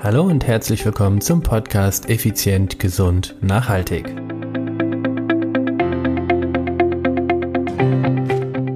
Hallo 0.00 0.22
und 0.22 0.46
herzlich 0.46 0.84
willkommen 0.84 1.20
zum 1.20 1.42
Podcast 1.42 2.08
Effizient, 2.08 2.78
Gesund, 2.78 3.34
Nachhaltig. 3.40 4.06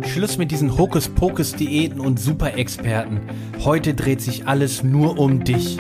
Schluss 0.05 0.37
mit 0.37 0.51
diesen 0.51 0.77
Hokuspokus-Diäten 0.77 2.01
und 2.01 2.19
Superexperten. 2.19 3.21
Heute 3.61 3.95
dreht 3.95 4.21
sich 4.21 4.49
alles 4.49 4.83
nur 4.83 5.17
um 5.17 5.45
dich. 5.45 5.79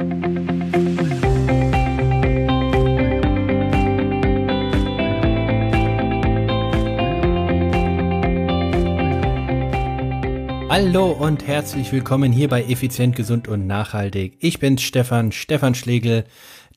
Hallo 10.74 11.10
und 11.10 11.46
herzlich 11.46 11.92
willkommen 11.92 12.32
hier 12.32 12.48
bei 12.48 12.62
Effizient, 12.62 13.14
Gesund 13.14 13.46
und 13.46 13.66
Nachhaltig. 13.66 14.38
Ich 14.40 14.58
bin 14.58 14.78
Stefan, 14.78 15.30
Stefan 15.30 15.74
Schlegel, 15.74 16.24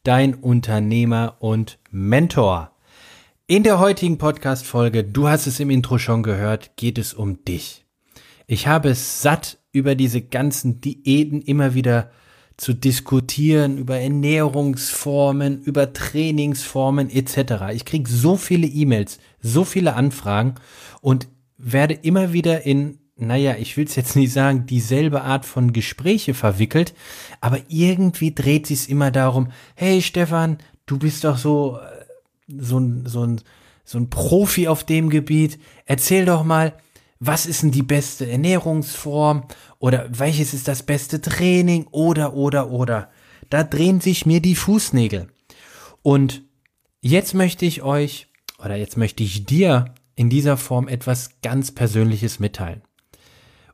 dein 0.04 0.34
Unternehmer 0.34 1.38
und 1.40 1.80
Mentor. 1.92 2.74
In 3.48 3.64
der 3.64 3.80
heutigen 3.80 4.18
Podcast-Folge, 4.18 5.06
du 5.06 5.30
hast 5.30 5.48
es 5.48 5.62
im 5.62 5.70
Intro 5.70 5.98
schon 5.98 6.24
gehört, 6.24 6.76
geht 6.76 6.98
es 6.98 7.14
um 7.14 7.46
dich. 7.46 7.86
Ich 8.48 8.68
habe 8.68 8.90
es 8.90 9.22
satt, 9.22 9.60
über 9.72 9.96
diese 9.96 10.20
ganzen 10.22 10.82
Diäten 10.82 11.42
immer 11.42 11.74
wieder 11.74 12.12
zu 12.58 12.74
diskutieren, 12.74 13.78
über 13.78 13.98
Ernährungsformen, 13.98 15.62
über 15.62 15.94
Trainingsformen 15.94 17.10
etc. 17.10 17.72
Ich 17.74 17.86
kriege 17.86 18.10
so 18.10 18.36
viele 18.36 18.68
E-Mails, 18.68 19.20
so 19.40 19.64
viele 19.64 19.96
Anfragen 19.96 20.56
und 21.00 21.30
werde 21.58 21.94
immer 21.94 22.34
wieder 22.34 22.66
in 22.66 23.00
naja, 23.18 23.56
ich 23.58 23.78
will 23.78 23.86
es 23.86 23.96
jetzt 23.96 24.16
nicht 24.16 24.34
sagen, 24.34 24.66
dieselbe 24.66 25.22
Art 25.22 25.46
von 25.46 25.74
Gespräche 25.74 26.34
verwickelt, 26.34 26.94
aber 27.40 27.60
irgendwie 27.70 28.34
dreht 28.34 28.68
sich 28.68 28.90
immer 28.90 29.12
darum, 29.12 29.52
hey 29.76 30.02
Stefan, 30.02 30.58
du 30.86 31.00
bist 31.00 31.24
doch 31.24 31.38
so, 31.38 31.80
äh, 31.80 32.06
so 32.48 32.80
ein, 32.80 33.06
so 33.06 33.26
ein, 33.26 33.42
so 33.86 33.98
ein 33.98 34.10
Profi 34.10 34.68
auf 34.68 34.84
dem 34.84 35.10
Gebiet, 35.10 35.60
erzähl 35.86 36.26
doch 36.26 36.44
mal, 36.44 36.74
was 37.20 37.46
ist 37.46 37.64
denn 37.64 37.72
die 37.72 37.84
beste 37.84 38.30
Ernährungsform 38.30 39.46
oder 39.80 40.08
welches 40.10 40.54
ist 40.54 40.68
das 40.68 40.84
beste 40.84 41.22
Training 41.22 41.88
oder, 41.92 42.34
oder, 42.34 42.70
oder. 42.70 43.10
Da 43.50 43.64
drehen 43.64 44.02
sich 44.02 44.26
mir 44.26 44.42
die 44.42 44.56
Fußnägel. 44.56 45.28
Und 46.02 46.44
jetzt 47.02 47.34
möchte 47.34 47.66
ich 47.66 47.84
euch 47.84 48.28
oder 48.64 48.76
jetzt 48.76 48.98
möchte 48.98 49.24
ich 49.24 49.46
dir 49.46 49.94
in 50.16 50.30
dieser 50.30 50.58
Form 50.58 50.88
etwas 50.88 51.42
ganz 51.42 51.72
Persönliches 51.72 52.40
mitteilen. 52.40 52.82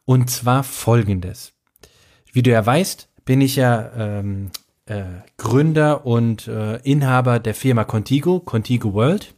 Und 0.06 0.30
zwar 0.30 0.64
folgendes. 0.64 1.54
Wie 2.32 2.44
du 2.44 2.52
ja 2.52 2.66
weißt, 2.66 3.10
bin 3.26 3.42
ich 3.42 3.56
ja 3.56 3.92
ähm, 3.96 4.52
äh, 4.86 5.04
Gründer 5.38 6.06
und 6.06 6.48
äh, 6.48 6.78
Inhaber 6.78 7.40
der 7.40 7.54
Firma 7.54 7.84
Contigo, 7.84 8.40
Contigo 8.40 8.94
World. 8.94 9.34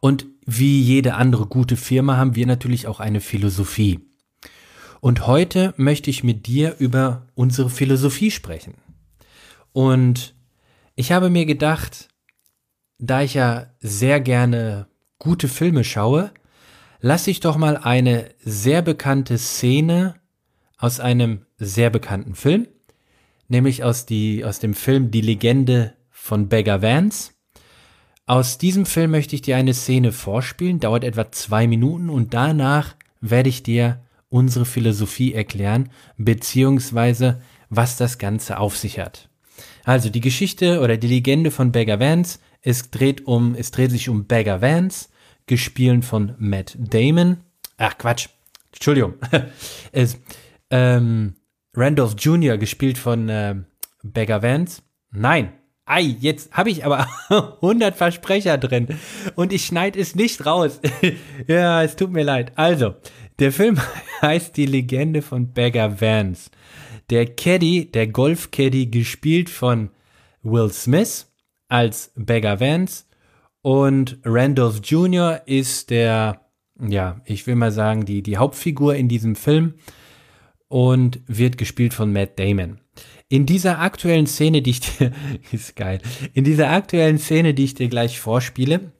Und 0.00 0.26
wie 0.44 0.80
jede 0.80 1.14
andere 1.14 1.46
gute 1.46 1.76
Firma 1.76 2.16
haben 2.16 2.36
wir 2.36 2.46
natürlich 2.46 2.86
auch 2.86 3.00
eine 3.00 3.20
Philosophie. 3.20 4.00
Und 5.00 5.26
heute 5.26 5.74
möchte 5.76 6.10
ich 6.10 6.24
mit 6.24 6.46
dir 6.46 6.76
über 6.78 7.26
unsere 7.34 7.70
Philosophie 7.70 8.30
sprechen. 8.30 8.74
Und 9.72 10.34
ich 10.94 11.12
habe 11.12 11.30
mir 11.30 11.44
gedacht, 11.46 12.08
da 12.98 13.22
ich 13.22 13.34
ja 13.34 13.66
sehr 13.80 14.20
gerne 14.20 14.86
gute 15.18 15.48
Filme 15.48 15.84
schaue, 15.84 16.30
lass 17.00 17.26
ich 17.26 17.40
doch 17.40 17.56
mal 17.56 17.76
eine 17.76 18.30
sehr 18.42 18.82
bekannte 18.82 19.38
Szene 19.38 20.14
aus 20.78 21.00
einem 21.00 21.46
sehr 21.58 21.90
bekannten 21.90 22.34
Film, 22.34 22.68
nämlich 23.48 23.84
aus, 23.84 24.06
die, 24.06 24.44
aus 24.44 24.58
dem 24.58 24.74
Film 24.74 25.10
Die 25.10 25.20
Legende 25.20 25.94
von 26.10 26.48
Beggar 26.48 26.82
Vance. 26.82 27.32
Aus 28.26 28.58
diesem 28.58 28.86
Film 28.86 29.12
möchte 29.12 29.36
ich 29.36 29.42
dir 29.42 29.56
eine 29.56 29.74
Szene 29.74 30.12
vorspielen, 30.12 30.80
dauert 30.80 31.04
etwa 31.04 31.30
zwei 31.30 31.66
Minuten 31.66 32.10
und 32.10 32.34
danach 32.34 32.96
werde 33.20 33.48
ich 33.48 33.62
dir 33.62 34.02
unsere 34.28 34.66
Philosophie 34.66 35.32
erklären, 35.32 35.90
beziehungsweise 36.18 37.40
was 37.70 37.96
das 37.96 38.18
Ganze 38.18 38.58
auf 38.58 38.76
sich 38.76 38.98
hat. 38.98 39.28
Also 39.84 40.10
die 40.10 40.20
Geschichte 40.20 40.80
oder 40.80 40.96
die 40.96 41.06
Legende 41.06 41.50
von 41.50 41.72
Beggar 41.72 42.00
Vance, 42.00 42.40
es 42.60 42.90
dreht 42.90 43.26
um, 43.26 43.54
es 43.54 43.70
dreht 43.70 43.92
sich 43.92 44.08
um 44.08 44.26
Beggar 44.26 44.60
Vance, 44.60 45.08
gespielt 45.46 46.04
von 46.04 46.34
Matt 46.38 46.76
Damon. 46.78 47.38
Ach 47.78 47.96
Quatsch, 47.98 48.28
Entschuldigung. 48.72 49.14
es, 49.92 50.18
ähm, 50.70 51.36
Randolph 51.74 52.14
Jr., 52.18 52.56
gespielt 52.58 52.98
von 52.98 53.28
äh, 53.28 53.56
Beggar 54.02 54.42
Vance. 54.42 54.82
Nein, 55.10 55.52
Ei, 55.88 56.16
jetzt 56.18 56.52
habe 56.52 56.70
ich 56.70 56.84
aber 56.84 57.06
100 57.28 57.96
Versprecher 57.96 58.58
drin 58.58 58.88
und 59.36 59.52
ich 59.52 59.66
schneide 59.66 60.00
es 60.00 60.16
nicht 60.16 60.44
raus. 60.44 60.80
ja, 61.46 61.82
es 61.84 61.94
tut 61.94 62.10
mir 62.10 62.24
leid. 62.24 62.52
Also, 62.56 62.96
der 63.38 63.52
Film 63.52 63.80
heißt 64.20 64.56
Die 64.56 64.66
Legende 64.66 65.22
von 65.22 65.52
Beggar 65.52 66.00
Vance. 66.00 66.50
Der 67.08 67.26
Caddy, 67.26 67.88
der 67.88 68.08
Golf-Caddy, 68.08 68.86
gespielt 68.86 69.48
von 69.48 69.90
Will 70.42 70.72
Smith 70.72 71.32
als 71.68 72.10
Beggar 72.16 72.58
Vance 72.58 73.04
und 73.66 74.20
Randolph 74.24 74.78
Jr. 74.84 75.42
ist 75.44 75.90
der, 75.90 76.40
ja, 76.80 77.20
ich 77.24 77.48
will 77.48 77.56
mal 77.56 77.72
sagen, 77.72 78.04
die, 78.04 78.22
die 78.22 78.36
Hauptfigur 78.36 78.94
in 78.94 79.08
diesem 79.08 79.34
Film 79.34 79.74
und 80.68 81.20
wird 81.26 81.58
gespielt 81.58 81.92
von 81.92 82.12
Matt 82.12 82.38
Damon. 82.38 82.78
In 83.28 83.44
dieser 83.44 83.80
aktuellen 83.80 84.28
Szene, 84.28 84.62
die 84.62 84.70
ich 84.70 84.80
dir, 84.82 85.10
ist 85.50 85.74
geil, 85.74 86.00
in 86.32 86.44
dieser 86.44 86.70
aktuellen 86.70 87.18
Szene, 87.18 87.54
die 87.54 87.64
ich 87.64 87.74
dir 87.74 87.88
gleich 87.88 88.20
vorspiele, 88.20 88.92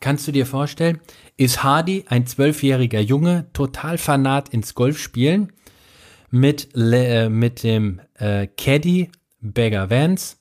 kannst 0.00 0.26
du 0.26 0.32
dir 0.32 0.46
vorstellen, 0.46 1.00
ist 1.36 1.62
Hardy, 1.62 2.06
ein 2.08 2.26
zwölfjähriger 2.26 3.00
Junge, 3.00 3.48
total 3.52 3.98
fanat 3.98 4.48
ins 4.48 4.74
Golfspielen 4.74 5.52
mit, 6.30 6.70
äh, 6.74 7.28
mit 7.28 7.64
dem 7.64 8.00
äh, 8.14 8.46
Caddy 8.46 9.10
Beggar 9.42 9.90
Vance 9.90 10.36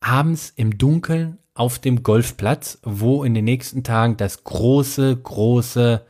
abends 0.00 0.52
im 0.56 0.76
Dunkeln 0.76 1.38
auf 1.56 1.78
dem 1.78 2.02
Golfplatz, 2.02 2.78
wo 2.82 3.24
in 3.24 3.34
den 3.34 3.44
nächsten 3.44 3.82
Tagen 3.82 4.16
das 4.16 4.44
große, 4.44 5.16
große 5.16 6.02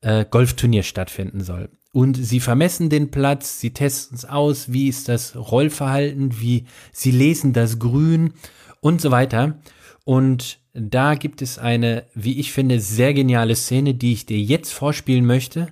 äh, 0.00 0.24
Golfturnier 0.30 0.84
stattfinden 0.84 1.42
soll. 1.42 1.68
Und 1.92 2.14
sie 2.14 2.40
vermessen 2.40 2.90
den 2.90 3.10
Platz, 3.10 3.60
sie 3.60 3.72
testen 3.72 4.16
es 4.16 4.24
aus, 4.24 4.72
wie 4.72 4.88
ist 4.88 5.08
das 5.08 5.34
Rollverhalten, 5.34 6.40
wie 6.40 6.66
sie 6.92 7.10
lesen 7.10 7.52
das 7.52 7.78
Grün 7.78 8.34
und 8.80 9.00
so 9.00 9.10
weiter. 9.10 9.58
Und 10.04 10.58
da 10.74 11.14
gibt 11.14 11.42
es 11.42 11.58
eine, 11.58 12.04
wie 12.14 12.38
ich 12.38 12.52
finde, 12.52 12.80
sehr 12.80 13.14
geniale 13.14 13.56
Szene, 13.56 13.94
die 13.94 14.12
ich 14.12 14.26
dir 14.26 14.38
jetzt 14.38 14.72
vorspielen 14.72 15.26
möchte. 15.26 15.68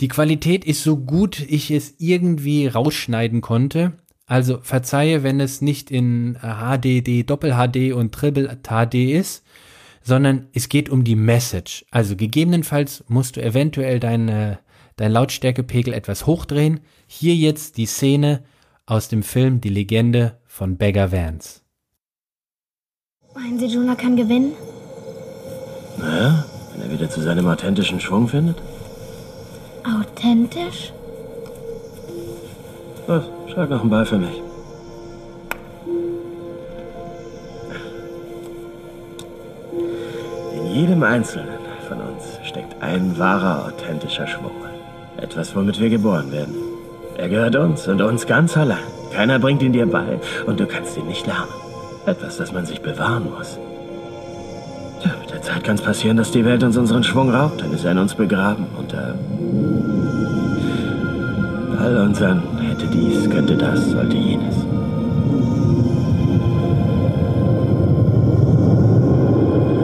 Die 0.00 0.08
Qualität 0.08 0.64
ist 0.64 0.82
so 0.82 0.96
gut, 0.96 1.40
ich 1.40 1.70
es 1.70 1.94
irgendwie 1.98 2.66
rausschneiden 2.66 3.42
konnte. 3.42 3.92
Also 4.26 4.58
verzeihe, 4.62 5.22
wenn 5.22 5.40
es 5.40 5.60
nicht 5.60 5.90
in 5.90 6.38
HDD, 6.40 7.24
Doppel-HD 7.24 7.92
und 7.92 8.12
Triple-HD 8.12 9.12
ist, 9.12 9.44
sondern 10.02 10.48
es 10.52 10.68
geht 10.68 10.88
um 10.88 11.04
die 11.04 11.16
Message. 11.16 11.84
Also 11.90 12.16
gegebenenfalls 12.16 13.04
musst 13.08 13.36
du 13.36 13.42
eventuell 13.42 14.00
deine, 14.00 14.58
dein 14.96 15.12
Lautstärkepegel 15.12 15.92
etwas 15.92 16.26
hochdrehen. 16.26 16.80
Hier 17.06 17.34
jetzt 17.34 17.76
die 17.76 17.86
Szene 17.86 18.44
aus 18.86 19.08
dem 19.08 19.22
Film 19.22 19.60
Die 19.60 19.70
Legende 19.70 20.38
von 20.46 20.76
Beggar 20.76 21.12
Vance. 21.12 21.60
Meinen 23.34 23.58
Sie, 23.58 23.66
Jonah 23.66 23.96
kann 23.96 24.16
gewinnen? 24.16 24.52
Naja, 25.98 26.44
wenn 26.72 26.82
er 26.82 26.92
wieder 26.92 27.10
zu 27.10 27.20
seinem 27.20 27.46
authentischen 27.46 28.00
Schwung 28.00 28.28
findet. 28.28 28.56
Authentisch? 29.84 30.92
Was? 33.06 33.24
Schlag 33.52 33.68
noch 33.68 33.82
einen 33.82 33.90
Ball 33.90 34.06
für 34.06 34.18
mich. 34.18 34.42
In 40.54 40.74
jedem 40.74 41.02
Einzelnen 41.02 41.58
von 41.86 41.98
uns 41.98 42.38
steckt 42.44 42.82
ein 42.82 43.18
wahrer, 43.18 43.66
authentischer 43.66 44.26
Schwung. 44.26 44.52
Etwas, 45.18 45.54
womit 45.54 45.78
wir 45.80 45.90
geboren 45.90 46.32
werden. 46.32 46.54
Er 47.16 47.28
gehört 47.28 47.56
uns 47.56 47.86
und 47.86 48.00
uns 48.00 48.26
ganz 48.26 48.56
allein. 48.56 48.78
Keiner 49.12 49.38
bringt 49.38 49.62
ihn 49.62 49.72
dir 49.72 49.86
bei 49.86 50.18
und 50.46 50.58
du 50.58 50.66
kannst 50.66 50.96
ihn 50.96 51.06
nicht 51.06 51.26
lernen. 51.26 51.52
Etwas, 52.06 52.38
das 52.38 52.52
man 52.52 52.64
sich 52.64 52.80
bewahren 52.80 53.30
muss. 53.36 53.58
Tja, 55.02 55.12
mit 55.20 55.30
der 55.30 55.42
Zeit 55.42 55.62
kann 55.62 55.76
es 55.76 55.82
passieren, 55.82 56.16
dass 56.16 56.30
die 56.30 56.44
Welt 56.44 56.62
uns 56.62 56.76
unseren 56.76 57.04
Schwung 57.04 57.32
raubt. 57.32 57.60
Dann 57.60 57.72
ist 57.72 57.84
er 57.84 57.92
in 57.92 57.98
uns 57.98 58.14
begraben 58.14 58.66
unter 58.76 59.14
all 61.78 61.96
unseren 61.98 62.53
hätte 62.74 62.86
dies, 62.86 63.30
könnte 63.30 63.56
das, 63.56 63.90
sollte 63.90 64.16
jenes. 64.16 64.56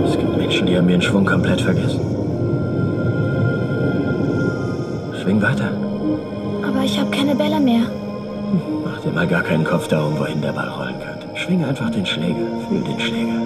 Es 0.07 0.19
gibt 0.19 0.37
Menschen, 0.37 0.67
die 0.67 0.77
haben 0.77 0.89
ihren 0.89 1.03
Schwung 1.03 1.25
komplett 1.25 1.61
vergessen. 1.61 2.01
Schwing 5.23 5.41
weiter. 5.41 5.71
Aber 6.67 6.85
ich 6.85 6.99
habe 6.99 7.11
keine 7.11 7.37
Bälle 7.37 7.61
mehr. 7.61 7.83
Mach 8.85 9.01
dir 9.03 9.13
mal 9.13 9.27
gar 9.27 9.43
keinen 9.43 9.65
Kopf 9.65 9.87
darum, 9.89 10.19
wohin 10.19 10.43
der 10.43 10.53
Ball 10.53 10.69
rollen 10.69 10.97
könnte. 10.99 11.29
Schwing 11.37 11.65
einfach 11.65 11.91
den 11.91 12.05
Schläger, 12.05 12.47
fühl 12.69 12.81
den 12.81 12.99
Schläger. 12.99 13.41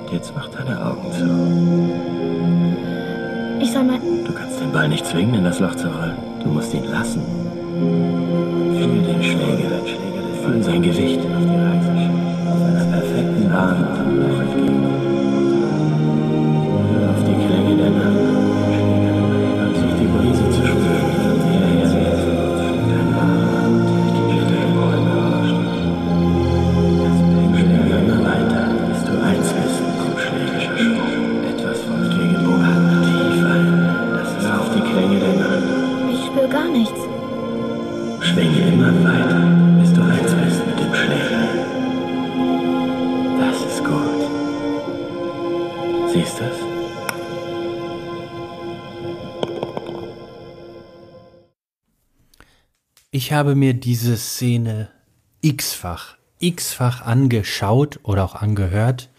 Und 0.00 0.12
jetzt 0.12 0.32
mach 0.34 0.48
deine 0.48 0.84
Augen 0.84 1.12
zu. 1.12 1.24
Ich 3.62 3.72
soll 3.72 3.84
mal. 3.84 4.00
Du 4.26 4.32
kannst 4.32 4.60
den 4.60 4.72
Ball 4.72 4.88
nicht 4.88 5.06
zwingen, 5.06 5.36
in 5.36 5.44
das 5.44 5.60
Loch 5.60 5.76
zu 5.76 5.86
rollen. 5.86 6.16
Du 6.42 6.48
musst 6.48 6.74
ihn 6.74 6.84
lassen. 6.90 7.22
Fühl 7.72 9.02
den 9.02 9.22
Schläger, 9.22 9.80
fühl 10.44 10.62
sein 10.62 10.82
Gewicht 10.82 11.20
auf 11.20 11.42
die 11.42 11.56
Reise. 11.56 12.10
Auf 12.50 12.60
einer 12.62 12.84
perfekten 12.84 13.48
Bahn 13.48 13.78
Loch 14.20 14.40
entgegen. 14.40 15.01
Schwinge 38.32 38.66
immer 38.72 38.92
weiter, 39.04 39.40
bis 39.78 39.92
du 39.92 40.00
eins 40.00 40.34
bist 40.34 40.66
mit 40.66 40.78
dem 40.78 40.94
Schläger. 40.94 41.48
Das 43.38 43.58
ist 43.60 43.84
gut. 43.84 44.22
Siehst 46.10 46.40
du's? 46.40 46.58
Ich 53.10 53.32
habe 53.34 53.54
mir 53.54 53.74
diese 53.74 54.16
Szene 54.16 54.88
x-fach, 55.42 56.16
x-fach 56.38 57.02
angeschaut 57.02 58.00
oder 58.02 58.24
auch 58.24 58.36
angehört 58.36 59.10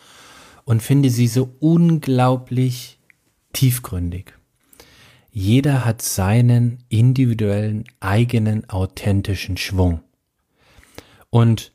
und 0.66 0.82
finde 0.82 1.12
sie 1.12 1.28
so 1.28 1.54
unglaublich 1.60 2.98
tiefgründig. 3.54 4.34
Jeder 5.36 5.84
hat 5.84 6.04
seinen 6.04 6.84
individuellen, 6.90 7.86
eigenen, 8.00 8.70
authentischen 8.70 9.58
Schwung. 9.58 10.02
Und 11.32 11.74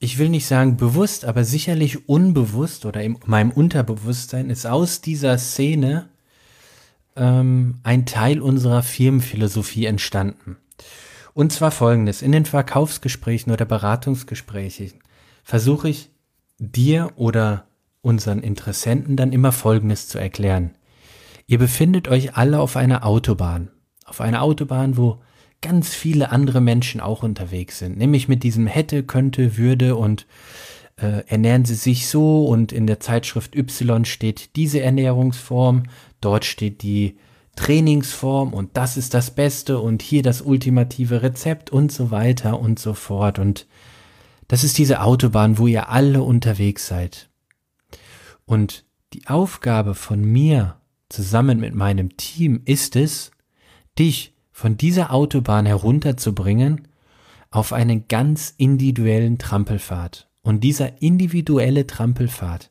ich 0.00 0.18
will 0.18 0.28
nicht 0.28 0.46
sagen 0.46 0.76
bewusst, 0.76 1.24
aber 1.24 1.44
sicherlich 1.44 2.08
unbewusst 2.08 2.84
oder 2.84 3.00
in 3.00 3.16
meinem 3.26 3.52
Unterbewusstsein 3.52 4.50
ist 4.50 4.66
aus 4.66 5.00
dieser 5.00 5.38
Szene 5.38 6.08
ähm, 7.14 7.78
ein 7.84 8.06
Teil 8.06 8.40
unserer 8.40 8.82
Firmenphilosophie 8.82 9.86
entstanden. 9.86 10.56
Und 11.32 11.52
zwar 11.52 11.70
folgendes, 11.70 12.22
in 12.22 12.32
den 12.32 12.44
Verkaufsgesprächen 12.44 13.52
oder 13.52 13.66
Beratungsgesprächen 13.66 14.94
versuche 15.44 15.88
ich 15.88 16.10
dir 16.58 17.12
oder 17.14 17.68
unseren 18.02 18.40
Interessenten 18.40 19.16
dann 19.16 19.32
immer 19.32 19.52
Folgendes 19.52 20.08
zu 20.08 20.18
erklären. 20.18 20.72
Ihr 21.46 21.58
befindet 21.58 22.08
euch 22.08 22.36
alle 22.36 22.60
auf 22.60 22.76
einer 22.76 23.04
Autobahn. 23.04 23.70
Auf 24.04 24.20
einer 24.20 24.42
Autobahn, 24.42 24.96
wo 24.96 25.20
ganz 25.60 25.94
viele 25.94 26.30
andere 26.30 26.60
Menschen 26.60 27.00
auch 27.00 27.22
unterwegs 27.22 27.78
sind. 27.78 27.96
Nämlich 27.96 28.28
mit 28.28 28.42
diesem 28.42 28.66
hätte, 28.66 29.02
könnte, 29.02 29.56
würde 29.56 29.96
und 29.96 30.26
äh, 30.96 31.26
ernähren 31.26 31.64
sie 31.64 31.74
sich 31.74 32.06
so 32.06 32.46
und 32.46 32.70
in 32.70 32.86
der 32.86 33.00
Zeitschrift 33.00 33.56
Y 33.56 34.04
steht 34.04 34.56
diese 34.56 34.80
Ernährungsform, 34.80 35.84
dort 36.20 36.44
steht 36.44 36.82
die 36.82 37.16
Trainingsform 37.56 38.52
und 38.52 38.76
das 38.76 38.96
ist 38.96 39.14
das 39.14 39.30
Beste 39.30 39.78
und 39.78 40.02
hier 40.02 40.22
das 40.22 40.42
ultimative 40.42 41.22
Rezept 41.22 41.70
und 41.70 41.90
so 41.90 42.10
weiter 42.10 42.60
und 42.60 42.78
so 42.78 42.94
fort. 42.94 43.38
Und 43.38 43.66
das 44.48 44.64
ist 44.64 44.76
diese 44.78 45.02
Autobahn, 45.02 45.58
wo 45.58 45.66
ihr 45.66 45.88
alle 45.88 46.22
unterwegs 46.22 46.86
seid. 46.86 47.30
Und 48.44 48.84
die 49.12 49.26
Aufgabe 49.28 49.94
von 49.94 50.22
mir 50.22 50.76
zusammen 51.08 51.60
mit 51.60 51.74
meinem 51.74 52.16
Team 52.16 52.62
ist 52.64 52.96
es, 52.96 53.30
dich 53.98 54.34
von 54.52 54.76
dieser 54.76 55.12
Autobahn 55.12 55.66
herunterzubringen 55.66 56.88
auf 57.50 57.72
einen 57.72 58.08
ganz 58.08 58.54
individuellen 58.56 59.38
Trampelpfad. 59.38 60.28
Und 60.42 60.62
dieser 60.62 61.00
individuelle 61.00 61.86
Trampelpfad 61.86 62.70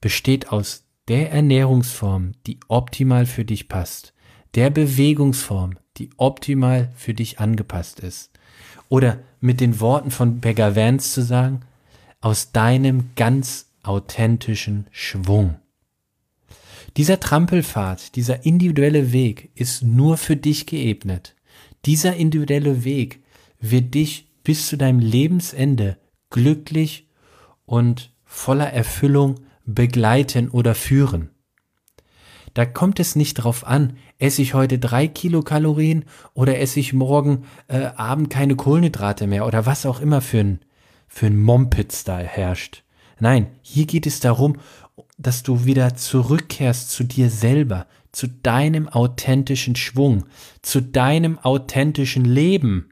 besteht 0.00 0.50
aus 0.50 0.84
der 1.08 1.32
Ernährungsform, 1.32 2.32
die 2.46 2.58
optimal 2.68 3.26
für 3.26 3.44
dich 3.44 3.68
passt, 3.68 4.14
der 4.54 4.70
Bewegungsform, 4.70 5.74
die 5.96 6.10
optimal 6.16 6.90
für 6.94 7.14
dich 7.14 7.40
angepasst 7.40 8.00
ist. 8.00 8.30
Oder 8.88 9.18
mit 9.40 9.60
den 9.60 9.80
Worten 9.80 10.10
von 10.10 10.40
Beggar 10.40 10.76
Vance 10.76 11.12
zu 11.12 11.22
sagen, 11.22 11.60
aus 12.20 12.52
deinem 12.52 13.10
ganz 13.16 13.70
authentischen 13.82 14.86
Schwung. 14.90 15.56
Dieser 16.96 17.20
Trampelpfad, 17.20 18.16
dieser 18.16 18.44
individuelle 18.44 19.12
Weg 19.12 19.50
ist 19.54 19.82
nur 19.82 20.16
für 20.16 20.36
dich 20.36 20.66
geebnet. 20.66 21.36
Dieser 21.84 22.16
individuelle 22.16 22.84
Weg 22.84 23.22
wird 23.60 23.94
dich 23.94 24.28
bis 24.42 24.66
zu 24.66 24.76
deinem 24.76 24.98
Lebensende 24.98 25.98
glücklich 26.30 27.08
und 27.64 28.12
voller 28.24 28.72
Erfüllung 28.72 29.36
begleiten 29.64 30.48
oder 30.48 30.74
führen. 30.74 31.30
Da 32.54 32.66
kommt 32.66 32.98
es 32.98 33.14
nicht 33.14 33.34
drauf 33.34 33.64
an, 33.64 33.96
esse 34.18 34.42
ich 34.42 34.54
heute 34.54 34.78
drei 34.78 35.06
Kilokalorien 35.06 36.04
oder 36.34 36.58
esse 36.58 36.80
ich 36.80 36.92
morgen 36.92 37.44
äh, 37.68 37.90
Abend 37.96 38.28
keine 38.30 38.56
Kohlenhydrate 38.56 39.28
mehr 39.28 39.46
oder 39.46 39.66
was 39.66 39.86
auch 39.86 40.00
immer 40.00 40.20
für 40.20 40.40
ein, 40.40 40.60
für 41.06 41.26
ein 41.26 41.40
Mompitz 41.40 42.02
da 42.02 42.18
herrscht. 42.18 42.82
Nein, 43.20 43.48
hier 43.62 43.86
geht 43.86 44.06
es 44.06 44.18
darum, 44.18 44.56
dass 45.20 45.42
du 45.42 45.64
wieder 45.64 45.94
zurückkehrst 45.94 46.90
zu 46.90 47.04
dir 47.04 47.30
selber, 47.30 47.86
zu 48.12 48.26
deinem 48.26 48.88
authentischen 48.88 49.76
Schwung, 49.76 50.24
zu 50.62 50.80
deinem 50.80 51.38
authentischen 51.38 52.24
Leben, 52.24 52.90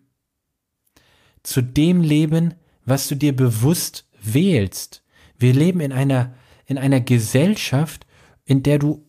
zu 1.42 1.62
dem 1.62 2.02
Leben, 2.02 2.54
was 2.84 3.08
du 3.08 3.16
dir 3.16 3.34
bewusst 3.34 4.08
wählst. 4.20 5.02
Wir 5.38 5.52
leben 5.52 5.80
in 5.80 5.92
einer, 5.92 6.34
in 6.66 6.78
einer 6.78 7.00
Gesellschaft, 7.00 8.06
in 8.44 8.62
der 8.62 8.78
du, 8.78 9.04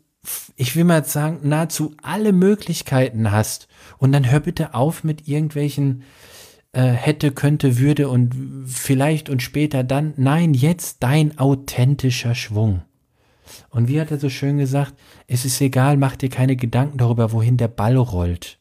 ich 0.55 0.75
will 0.75 0.83
mal 0.83 1.05
sagen, 1.05 1.39
nahezu 1.43 1.95
alle 2.01 2.31
Möglichkeiten 2.31 3.31
hast. 3.31 3.67
Und 3.97 4.11
dann 4.11 4.29
hör 4.29 4.39
bitte 4.39 4.73
auf 4.73 5.03
mit 5.03 5.27
irgendwelchen 5.27 6.03
äh, 6.71 6.83
hätte, 6.83 7.31
könnte, 7.31 7.79
würde 7.79 8.09
und 8.09 8.33
vielleicht 8.67 9.29
und 9.29 9.41
später 9.41 9.83
dann. 9.83 10.13
Nein, 10.17 10.53
jetzt 10.53 10.97
dein 11.01 11.37
authentischer 11.37 12.35
Schwung. 12.35 12.83
Und 13.69 13.87
wie 13.87 13.99
hat 13.99 14.11
er 14.11 14.19
so 14.19 14.29
schön 14.29 14.57
gesagt, 14.57 14.95
es 15.27 15.45
ist 15.45 15.59
egal, 15.61 15.97
mach 15.97 16.15
dir 16.15 16.29
keine 16.29 16.55
Gedanken 16.55 16.97
darüber, 16.97 17.31
wohin 17.31 17.57
der 17.57 17.67
Ball 17.67 17.97
rollt. 17.97 18.59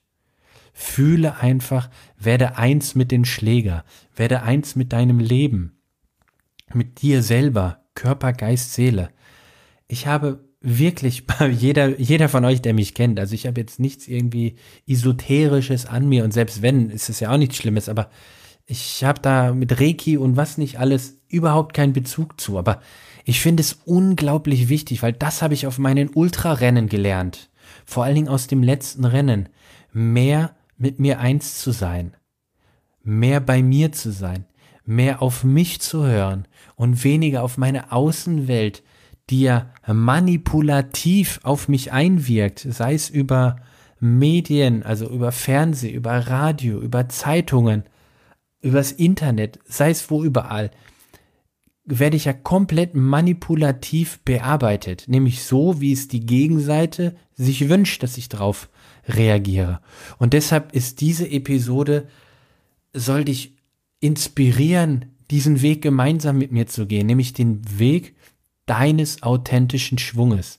Fühle 0.72 1.36
einfach, 1.38 1.90
werde 2.16 2.56
eins 2.56 2.94
mit 2.94 3.10
den 3.10 3.24
Schläger, 3.24 3.84
werde 4.14 4.42
eins 4.42 4.76
mit 4.76 4.92
deinem 4.92 5.18
Leben, 5.18 5.80
mit 6.72 7.02
dir 7.02 7.22
selber, 7.22 7.84
Körper, 7.94 8.32
Geist, 8.32 8.74
Seele. 8.74 9.10
Ich 9.88 10.06
habe 10.06 10.44
wirklich, 10.60 11.24
jeder, 11.50 11.98
jeder 12.00 12.28
von 12.28 12.44
euch, 12.44 12.62
der 12.62 12.74
mich 12.74 12.94
kennt, 12.94 13.18
also 13.18 13.34
ich 13.34 13.46
habe 13.46 13.60
jetzt 13.60 13.80
nichts 13.80 14.06
irgendwie 14.06 14.56
Esoterisches 14.86 15.86
an 15.86 16.08
mir 16.08 16.24
und 16.24 16.32
selbst 16.32 16.62
wenn, 16.62 16.90
ist 16.90 17.08
es 17.08 17.20
ja 17.20 17.32
auch 17.32 17.38
nichts 17.38 17.56
Schlimmes, 17.56 17.88
aber 17.88 18.10
ich 18.66 19.02
habe 19.02 19.20
da 19.20 19.54
mit 19.54 19.80
Reiki 19.80 20.18
und 20.18 20.36
was 20.36 20.58
nicht 20.58 20.78
alles 20.78 21.18
überhaupt 21.28 21.74
keinen 21.74 21.94
Bezug 21.94 22.40
zu, 22.40 22.58
aber 22.58 22.80
ich 23.28 23.42
finde 23.42 23.60
es 23.60 23.80
unglaublich 23.84 24.70
wichtig, 24.70 25.02
weil 25.02 25.12
das 25.12 25.42
habe 25.42 25.52
ich 25.52 25.66
auf 25.66 25.76
meinen 25.76 26.08
Ultrarennen 26.08 26.88
gelernt. 26.88 27.50
Vor 27.84 28.04
allen 28.04 28.14
Dingen 28.14 28.28
aus 28.28 28.46
dem 28.46 28.62
letzten 28.62 29.04
Rennen. 29.04 29.50
Mehr 29.92 30.56
mit 30.78 30.98
mir 30.98 31.20
eins 31.20 31.58
zu 31.58 31.72
sein. 31.72 32.16
Mehr 33.02 33.40
bei 33.40 33.62
mir 33.62 33.92
zu 33.92 34.12
sein. 34.12 34.46
Mehr 34.86 35.20
auf 35.20 35.44
mich 35.44 35.82
zu 35.82 36.06
hören 36.06 36.48
und 36.74 37.04
weniger 37.04 37.42
auf 37.42 37.58
meine 37.58 37.92
Außenwelt, 37.92 38.82
die 39.28 39.42
ja 39.42 39.74
manipulativ 39.86 41.40
auf 41.42 41.68
mich 41.68 41.92
einwirkt, 41.92 42.60
sei 42.60 42.94
es 42.94 43.10
über 43.10 43.56
Medien, 44.00 44.82
also 44.82 45.06
über 45.06 45.32
Fernsehen, 45.32 45.92
über 45.92 46.12
Radio, 46.12 46.80
über 46.80 47.10
Zeitungen, 47.10 47.84
übers 48.62 48.90
Internet, 48.90 49.58
sei 49.66 49.90
es 49.90 50.10
wo 50.10 50.24
überall 50.24 50.70
werde 51.88 52.16
ich 52.16 52.26
ja 52.26 52.32
komplett 52.32 52.94
manipulativ 52.94 54.20
bearbeitet, 54.20 55.04
nämlich 55.08 55.42
so, 55.42 55.80
wie 55.80 55.92
es 55.92 56.08
die 56.08 56.20
Gegenseite 56.20 57.16
sich 57.34 57.68
wünscht, 57.68 58.02
dass 58.02 58.18
ich 58.18 58.28
drauf 58.28 58.68
reagiere. 59.06 59.80
Und 60.18 60.32
deshalb 60.32 60.74
ist 60.74 61.00
diese 61.00 61.30
Episode, 61.30 62.08
soll 62.92 63.24
dich 63.24 63.54
inspirieren, 64.00 65.06
diesen 65.30 65.62
Weg 65.62 65.82
gemeinsam 65.82 66.38
mit 66.38 66.52
mir 66.52 66.66
zu 66.66 66.86
gehen, 66.86 67.06
nämlich 67.06 67.32
den 67.32 67.60
Weg 67.78 68.14
deines 68.66 69.22
authentischen 69.22 69.98
Schwunges, 69.98 70.58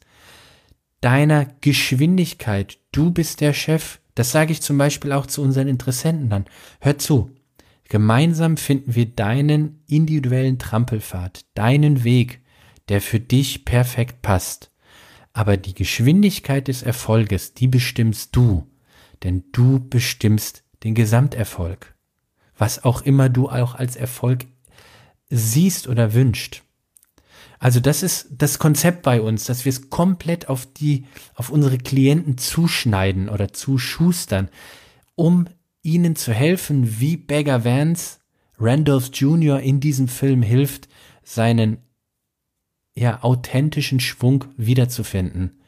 deiner 1.01 1.45
Geschwindigkeit. 1.61 2.79
Du 2.91 3.11
bist 3.11 3.41
der 3.41 3.53
Chef, 3.53 3.99
Das 4.19 4.33
sage 4.33 4.51
ich 4.51 4.61
zum 4.61 4.77
Beispiel 4.77 5.13
auch 5.13 5.27
zu 5.27 5.41
unseren 5.41 5.69
Interessenten 5.69 6.29
dann. 6.29 6.43
Hör 6.81 6.97
zu. 6.97 7.31
Gemeinsam 7.89 8.55
finden 8.57 8.93
wir 8.93 9.07
deinen 9.07 9.83
individuellen 9.87 10.59
Trampelpfad, 10.59 11.45
deinen 11.55 12.03
Weg, 12.03 12.41
der 12.87 13.01
für 13.01 13.19
dich 13.19 13.65
perfekt 13.65 14.21
passt. 14.21 14.71
Aber 15.33 15.57
die 15.57 15.73
Geschwindigkeit 15.73 16.67
des 16.67 16.83
Erfolges, 16.83 17.55
die 17.55 17.67
bestimmst 17.67 18.35
du, 18.35 18.67
denn 19.23 19.43
du 19.51 19.79
bestimmst 19.79 20.63
den 20.83 20.93
Gesamterfolg. 20.93 21.95
Was 22.55 22.83
auch 22.83 23.01
immer 23.01 23.27
du 23.27 23.49
auch 23.49 23.73
als 23.73 23.95
Erfolg 23.95 24.45
siehst 25.29 25.87
oder 25.87 26.13
wünscht. 26.13 26.63
Also 27.57 27.79
das 27.79 28.03
ist 28.03 28.29
das 28.31 28.59
Konzept 28.59 29.01
bei 29.01 29.19
uns, 29.19 29.45
dass 29.45 29.65
wir 29.65 29.71
es 29.71 29.89
komplett 29.89 30.47
auf 30.47 30.65
die, 30.71 31.05
auf 31.33 31.49
unsere 31.49 31.77
Klienten 31.77 32.37
zuschneiden 32.37 33.29
oder 33.29 33.51
zuschustern, 33.51 34.49
um 35.15 35.47
ihnen 35.89 36.15
zu 36.15 36.33
helfen, 36.33 36.99
wie 36.99 37.17
Beggar 37.17 37.65
Vance 37.65 38.19
Randolph 38.59 39.09
Jr. 39.13 39.59
in 39.59 39.79
diesem 39.79 40.07
Film 40.07 40.41
hilft, 40.41 40.87
seinen 41.23 41.77
ja, 42.95 43.23
authentischen 43.23 43.99
Schwung 43.99 44.45
wiederzufinden. 44.57 45.61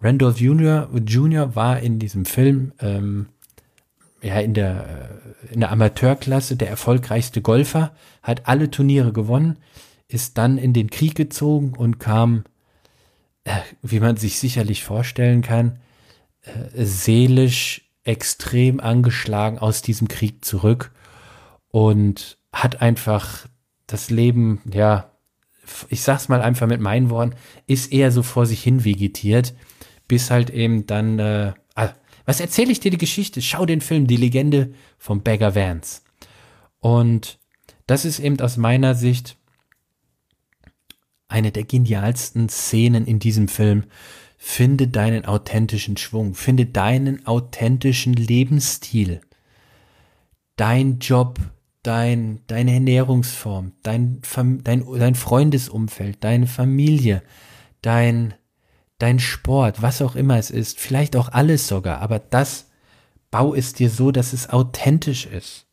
Randolph 0.00 0.40
Jr. 0.40 0.88
Jr. 1.06 1.54
war 1.54 1.80
in 1.80 1.98
diesem 1.98 2.24
Film 2.24 2.72
ähm, 2.80 3.28
ja 4.22 4.40
in 4.40 4.54
der 4.54 5.20
äh, 5.50 5.52
in 5.52 5.60
der 5.60 5.70
Amateurklasse 5.70 6.56
der 6.56 6.68
erfolgreichste 6.68 7.40
Golfer, 7.40 7.92
hat 8.22 8.48
alle 8.48 8.70
Turniere 8.70 9.12
gewonnen, 9.12 9.56
ist 10.08 10.36
dann 10.38 10.58
in 10.58 10.72
den 10.72 10.90
Krieg 10.90 11.14
gezogen 11.14 11.74
und 11.76 11.98
kam, 11.98 12.44
äh, 13.44 13.60
wie 13.82 14.00
man 14.00 14.16
sich 14.16 14.38
sicherlich 14.38 14.84
vorstellen 14.84 15.42
kann, 15.42 15.78
äh, 16.42 16.84
seelisch 16.84 17.87
extrem 18.08 18.80
angeschlagen 18.80 19.58
aus 19.58 19.82
diesem 19.82 20.08
Krieg 20.08 20.42
zurück 20.42 20.90
und 21.68 22.38
hat 22.52 22.80
einfach 22.80 23.46
das 23.86 24.08
Leben, 24.08 24.62
ja, 24.72 25.12
ich 25.90 26.02
sag's 26.02 26.28
mal 26.30 26.40
einfach 26.40 26.66
mit 26.66 26.80
meinen 26.80 27.10
Worten, 27.10 27.34
ist 27.66 27.92
eher 27.92 28.10
so 28.10 28.22
vor 28.22 28.46
sich 28.46 28.62
hin 28.62 28.84
vegetiert, 28.84 29.54
bis 30.08 30.30
halt 30.30 30.48
eben 30.48 30.86
dann, 30.86 31.18
äh, 31.18 31.52
ah, 31.74 31.90
was 32.24 32.40
erzähle 32.40 32.72
ich 32.72 32.80
dir 32.80 32.90
die 32.90 32.98
Geschichte? 32.98 33.42
Schau 33.42 33.66
den 33.66 33.82
Film, 33.82 34.06
die 34.06 34.16
Legende 34.16 34.72
vom 34.96 35.22
Beggar 35.22 35.54
Vance. 35.54 36.00
Und 36.80 37.38
das 37.86 38.06
ist 38.06 38.20
eben 38.20 38.40
aus 38.40 38.56
meiner 38.56 38.94
Sicht 38.94 39.36
eine 41.28 41.52
der 41.52 41.64
genialsten 41.64 42.48
Szenen 42.48 43.06
in 43.06 43.18
diesem 43.18 43.48
Film. 43.48 43.84
Finde 44.40 44.86
deinen 44.86 45.24
authentischen 45.24 45.96
Schwung, 45.96 46.34
finde 46.34 46.64
deinen 46.64 47.26
authentischen 47.26 48.12
Lebensstil, 48.14 49.20
dein 50.54 51.00
Job, 51.00 51.40
dein, 51.82 52.40
deine 52.46 52.74
Ernährungsform, 52.74 53.72
dein, 53.82 54.22
dein, 54.62 54.86
dein 54.96 55.14
Freundesumfeld, 55.16 56.22
deine 56.22 56.46
Familie, 56.46 57.22
dein, 57.82 58.34
dein 58.98 59.18
Sport, 59.18 59.82
was 59.82 60.00
auch 60.02 60.14
immer 60.14 60.38
es 60.38 60.52
ist, 60.52 60.78
vielleicht 60.78 61.16
auch 61.16 61.30
alles 61.30 61.66
sogar, 61.66 62.00
aber 62.00 62.20
das 62.20 62.68
bau 63.32 63.54
es 63.54 63.72
dir 63.72 63.90
so, 63.90 64.12
dass 64.12 64.32
es 64.32 64.50
authentisch 64.50 65.26
ist. 65.26 65.66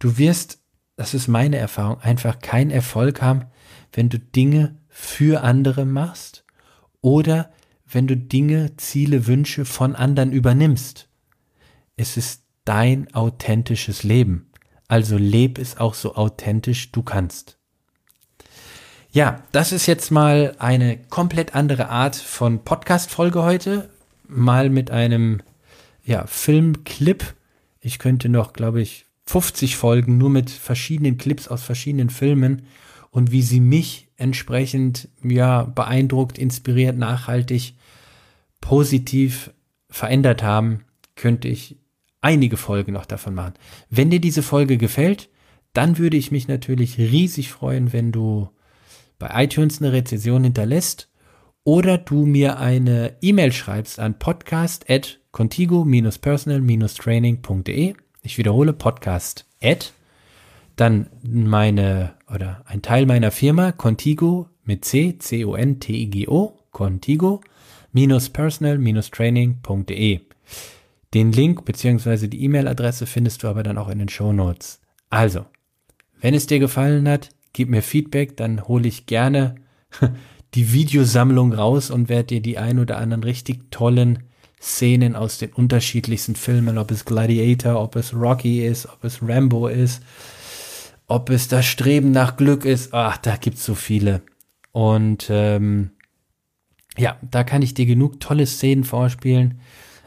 Du 0.00 0.18
wirst, 0.18 0.58
das 0.96 1.14
ist 1.14 1.28
meine 1.28 1.58
Erfahrung, 1.58 2.00
einfach 2.00 2.40
keinen 2.40 2.72
Erfolg 2.72 3.22
haben, 3.22 3.44
wenn 3.92 4.08
du 4.08 4.18
Dinge 4.18 4.76
für 4.88 5.42
andere 5.42 5.84
machst 5.84 6.44
oder 7.00 7.50
wenn 7.94 8.06
du 8.06 8.16
Dinge, 8.16 8.76
Ziele, 8.76 9.26
Wünsche 9.26 9.64
von 9.64 9.94
anderen 9.94 10.32
übernimmst. 10.32 11.08
Es 11.96 12.16
ist 12.16 12.42
dein 12.64 13.12
authentisches 13.14 14.02
Leben. 14.02 14.50
Also 14.88 15.16
leb 15.16 15.58
es 15.58 15.78
auch 15.78 15.94
so 15.94 16.14
authentisch 16.16 16.92
du 16.92 17.02
kannst. 17.02 17.58
Ja, 19.10 19.44
das 19.52 19.72
ist 19.72 19.86
jetzt 19.86 20.10
mal 20.10 20.56
eine 20.58 20.98
komplett 20.98 21.54
andere 21.54 21.88
Art 21.88 22.16
von 22.16 22.64
Podcast-Folge 22.64 23.42
heute. 23.42 23.90
Mal 24.26 24.70
mit 24.70 24.90
einem 24.90 25.40
ja, 26.04 26.26
Filmclip. 26.26 27.34
Ich 27.80 27.98
könnte 27.98 28.28
noch, 28.28 28.52
glaube 28.52 28.82
ich, 28.82 29.06
50 29.26 29.76
Folgen 29.76 30.18
nur 30.18 30.30
mit 30.30 30.50
verschiedenen 30.50 31.16
Clips 31.16 31.48
aus 31.48 31.62
verschiedenen 31.62 32.10
Filmen 32.10 32.66
und 33.10 33.30
wie 33.30 33.42
sie 33.42 33.60
mich 33.60 34.08
entsprechend 34.16 35.08
ja 35.22 35.62
beeindruckt, 35.62 36.36
inspiriert, 36.36 36.98
nachhaltig, 36.98 37.74
positiv 38.64 39.52
verändert 39.90 40.42
haben, 40.42 40.84
könnte 41.16 41.48
ich 41.48 41.76
einige 42.22 42.56
Folgen 42.56 42.94
noch 42.94 43.04
davon 43.04 43.34
machen. 43.34 43.52
Wenn 43.90 44.08
dir 44.08 44.22
diese 44.22 44.42
Folge 44.42 44.78
gefällt, 44.78 45.28
dann 45.74 45.98
würde 45.98 46.16
ich 46.16 46.32
mich 46.32 46.48
natürlich 46.48 46.96
riesig 46.96 47.52
freuen, 47.52 47.92
wenn 47.92 48.10
du 48.10 48.48
bei 49.18 49.44
iTunes 49.44 49.82
eine 49.82 49.92
Rezension 49.92 50.44
hinterlässt 50.44 51.10
oder 51.62 51.98
du 51.98 52.24
mir 52.24 52.58
eine 52.58 53.16
E-Mail 53.20 53.52
schreibst 53.52 54.00
an 54.00 54.18
podcast 54.18 54.88
at 54.88 55.20
contigo-personal-training.de. 55.32 57.94
Ich 58.22 58.38
wiederhole 58.38 58.72
podcast 58.72 59.44
at 59.62 59.92
dann 60.76 61.10
meine 61.22 62.14
oder 62.32 62.62
ein 62.64 62.80
Teil 62.80 63.04
meiner 63.04 63.30
Firma 63.30 63.72
Contigo 63.72 64.48
mit 64.64 64.86
C, 64.86 65.18
C-O-N-T-I-G-O, 65.18 66.58
Contigo-personal-training.de. 67.94 70.20
Den 71.14 71.32
Link 71.32 71.64
bzw. 71.64 72.26
die 72.26 72.42
E-Mail-Adresse 72.42 73.06
findest 73.06 73.42
du 73.42 73.48
aber 73.48 73.62
dann 73.62 73.78
auch 73.78 73.88
in 73.88 74.00
den 74.00 74.08
Show 74.08 74.32
Notes. 74.32 74.80
Also, 75.10 75.44
wenn 76.20 76.34
es 76.34 76.46
dir 76.46 76.58
gefallen 76.58 77.08
hat, 77.08 77.28
gib 77.52 77.70
mir 77.70 77.82
Feedback, 77.82 78.36
dann 78.36 78.66
hole 78.66 78.88
ich 78.88 79.06
gerne 79.06 79.54
die 80.54 80.72
Videosammlung 80.72 81.52
raus 81.52 81.90
und 81.90 82.08
werde 82.08 82.26
dir 82.26 82.40
die 82.40 82.58
ein 82.58 82.80
oder 82.80 82.98
anderen 82.98 83.22
richtig 83.22 83.70
tollen 83.70 84.24
Szenen 84.60 85.14
aus 85.14 85.38
den 85.38 85.52
unterschiedlichsten 85.52 86.34
Filmen, 86.34 86.78
ob 86.78 86.90
es 86.90 87.04
Gladiator, 87.04 87.80
ob 87.80 87.94
es 87.96 88.12
Rocky 88.12 88.66
ist, 88.66 88.86
ob 88.86 89.04
es 89.04 89.20
Rambo 89.22 89.68
ist, 89.68 90.02
ob 91.06 91.30
es 91.30 91.48
das 91.48 91.66
Streben 91.66 92.10
nach 92.10 92.36
Glück 92.36 92.64
ist, 92.64 92.92
ach, 92.92 93.18
da 93.18 93.36
gibt's 93.36 93.64
so 93.64 93.74
viele. 93.74 94.22
Und 94.72 95.26
ähm, 95.28 95.90
ja, 96.96 97.16
da 97.28 97.42
kann 97.44 97.62
ich 97.62 97.74
dir 97.74 97.86
genug 97.86 98.20
tolle 98.20 98.46
Szenen 98.46 98.84
vorspielen. 98.84 99.60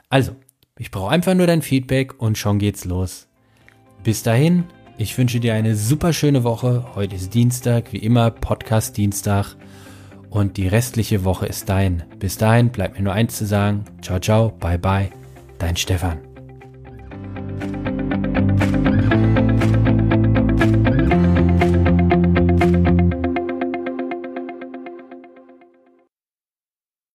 Also, 0.09 0.35
ich 0.77 0.91
brauche 0.91 1.11
einfach 1.11 1.33
nur 1.33 1.47
dein 1.47 1.61
Feedback 1.61 2.21
und 2.21 2.37
schon 2.37 2.59
geht's 2.59 2.85
los. 2.85 3.27
Bis 4.03 4.23
dahin, 4.23 4.63
ich 4.97 5.17
wünsche 5.17 5.39
dir 5.39 5.53
eine 5.53 5.75
super 5.75 6.13
schöne 6.13 6.43
Woche. 6.43 6.85
Heute 6.95 7.15
ist 7.15 7.33
Dienstag, 7.33 7.91
wie 7.91 7.97
immer 7.97 8.31
Podcast 8.31 8.95
Dienstag 8.95 9.55
und 10.29 10.57
die 10.57 10.67
restliche 10.67 11.23
Woche 11.25 11.45
ist 11.45 11.67
dein. 11.67 12.03
Bis 12.19 12.37
dahin 12.37 12.69
bleibt 12.69 12.97
mir 12.97 13.03
nur 13.03 13.13
eins 13.13 13.37
zu 13.37 13.45
sagen. 13.45 13.83
Ciao 14.01 14.19
ciao, 14.19 14.51
bye 14.51 14.79
bye. 14.79 15.09
Dein 15.57 15.75
Stefan. 15.75 16.19